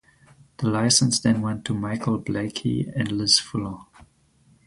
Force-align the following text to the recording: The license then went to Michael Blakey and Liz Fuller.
The 0.57 0.65
license 0.67 1.19
then 1.19 1.43
went 1.43 1.63
to 1.65 1.75
Michael 1.75 2.17
Blakey 2.17 2.89
and 2.95 3.11
Liz 3.11 3.37
Fuller. 3.37 3.81